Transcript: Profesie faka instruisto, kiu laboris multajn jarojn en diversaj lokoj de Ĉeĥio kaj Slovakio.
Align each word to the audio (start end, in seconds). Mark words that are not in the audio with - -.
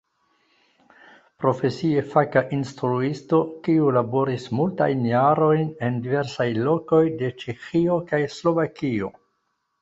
Profesie 1.43 1.99
faka 2.13 2.41
instruisto, 2.57 3.41
kiu 3.67 3.91
laboris 3.97 4.47
multajn 4.61 5.05
jarojn 5.11 5.69
en 5.89 6.01
diversaj 6.07 6.49
lokoj 6.71 7.03
de 7.21 7.31
Ĉeĥio 7.45 8.01
kaj 8.09 8.23
Slovakio. 8.39 9.13